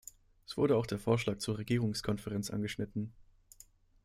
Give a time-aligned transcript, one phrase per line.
[0.47, 3.13] Es wurde auch der Vorschlag zur Regierungskonferenz angeschnitten.